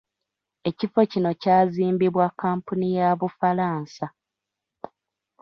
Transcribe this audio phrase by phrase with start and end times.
[0.69, 4.07] Ekifo kino kyazimbibwa kkampuni ya Bufalansa.